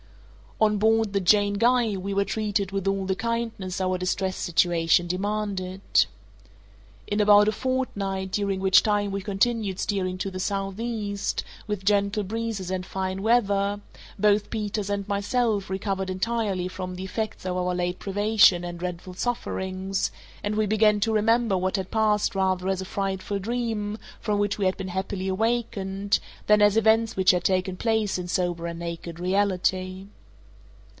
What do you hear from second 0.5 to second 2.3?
_On board the Jane Guy we were